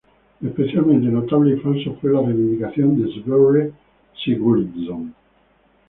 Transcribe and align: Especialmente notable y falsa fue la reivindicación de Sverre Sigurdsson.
Especialmente 0.43 1.05
notable 1.11 1.53
y 1.55 1.59
falsa 1.59 1.91
fue 2.01 2.11
la 2.11 2.21
reivindicación 2.23 2.99
de 3.03 3.13
Sverre 3.21 3.71
Sigurdsson. 4.15 5.13